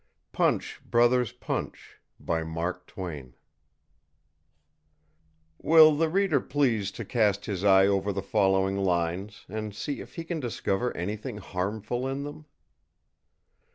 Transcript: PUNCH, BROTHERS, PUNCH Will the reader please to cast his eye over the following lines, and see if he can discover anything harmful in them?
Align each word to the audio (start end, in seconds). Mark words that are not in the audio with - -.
PUNCH, 0.31 0.81
BROTHERS, 0.83 1.33
PUNCH 1.33 2.01
Will 5.59 5.95
the 5.95 6.09
reader 6.09 6.39
please 6.41 6.89
to 6.93 7.05
cast 7.05 7.45
his 7.45 7.63
eye 7.63 7.85
over 7.85 8.11
the 8.11 8.23
following 8.23 8.77
lines, 8.77 9.45
and 9.47 9.75
see 9.75 10.01
if 10.01 10.15
he 10.15 10.23
can 10.23 10.39
discover 10.39 10.97
anything 10.97 11.37
harmful 11.37 12.07
in 12.07 12.23
them? 12.23 12.45